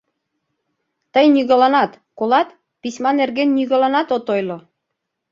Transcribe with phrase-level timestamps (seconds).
[1.13, 1.91] —Тый нигӧланат...
[2.17, 2.49] колат!..
[2.81, 4.57] письма нерген нигӧланат от ойло!